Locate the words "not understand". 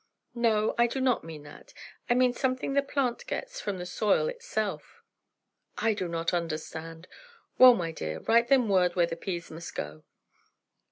6.07-7.07